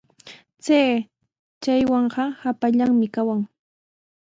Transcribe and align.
Chay 0.63 0.91
chakwanqa 1.63 2.23
hapallanmi 2.41 3.07
kawan. 3.15 3.41